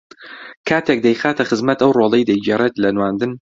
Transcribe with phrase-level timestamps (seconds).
[0.67, 3.31] کاتێک دەیخاتە خزمەت ئەو ڕۆڵەی دەیگێڕێت لە نواندن